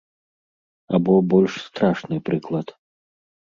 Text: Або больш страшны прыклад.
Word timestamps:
Або 0.99 1.13
больш 1.35 1.59
страшны 1.67 2.15
прыклад. 2.33 2.67